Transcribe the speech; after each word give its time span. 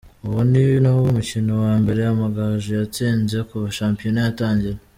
Uwo 0.27 0.41
ni 0.51 0.63
nawo 0.83 1.01
mukino 1.15 1.51
wa 1.65 1.73
mbere 1.81 2.01
Amagaju 2.11 2.69
yatsinze 2.79 3.37
kuva 3.49 3.67
shampiyona 3.77 4.19
yatangira. 4.27 4.77